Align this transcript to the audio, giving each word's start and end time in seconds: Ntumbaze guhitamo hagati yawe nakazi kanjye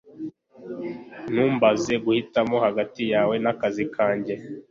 Ntumbaze 1.31 1.93
guhitamo 2.03 2.55
hagati 2.65 3.01
yawe 3.13 3.35
nakazi 3.43 3.83
kanjye 3.95 4.33